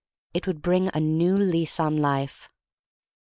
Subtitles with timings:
[0.33, 2.49] It would be a new lease on life.